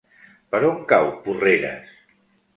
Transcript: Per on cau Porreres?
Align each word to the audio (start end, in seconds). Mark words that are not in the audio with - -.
Per 0.55 0.61
on 0.69 0.79
cau 0.93 1.11
Porreres? 1.27 1.95